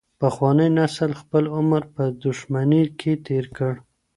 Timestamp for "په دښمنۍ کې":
1.95-3.11